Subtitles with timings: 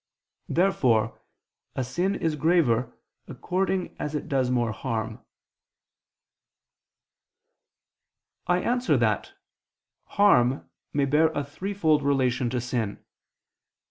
[0.49, 1.21] Therefore
[1.75, 5.23] a sin is graver according as it does more harm.
[8.47, 9.33] I answer that,
[10.05, 13.05] Harm may bear a threefold relation to sin.